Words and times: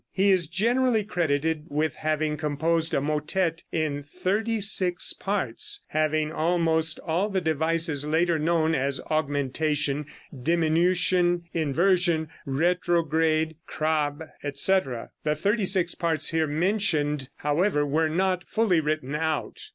He 0.11 0.31
is 0.31 0.47
generally 0.47 1.03
credited 1.03 1.65
with 1.69 1.93
having 1.97 2.35
composed 2.35 2.95
a 2.95 2.99
motette 3.01 3.61
in 3.71 4.01
thirty 4.01 4.59
six 4.59 5.13
parts 5.13 5.85
having 5.89 6.31
almost 6.31 6.99
all 7.05 7.29
the 7.29 7.39
devices 7.39 8.03
later 8.03 8.39
known 8.39 8.73
as 8.73 8.99
augmentation, 9.11 10.07
diminution, 10.35 11.43
inversion, 11.53 12.29
retrograde, 12.47 13.57
crab, 13.67 14.23
etc. 14.43 15.11
The 15.23 15.35
thirty 15.35 15.65
six 15.65 15.93
parts 15.93 16.29
here 16.31 16.47
mentioned, 16.47 17.29
however, 17.35 17.85
were 17.85 18.09
not 18.09 18.43
fully 18.47 18.79
written 18.79 19.13
out. 19.13 19.65